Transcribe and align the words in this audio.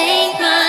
take 0.00 0.40
my 0.40 0.59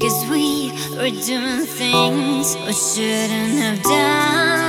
Cause 0.00 0.28
we 0.30 0.70
were 0.96 1.10
doing 1.24 1.64
things 1.64 2.54
we 2.66 2.72
shouldn't 2.74 3.58
have 3.58 3.82
done. 3.82 4.65